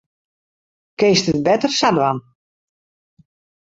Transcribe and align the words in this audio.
Kinst 0.99 1.27
it 1.31 1.39
better 1.45 1.69
sa 1.79 1.89
dwaan. 1.95 2.17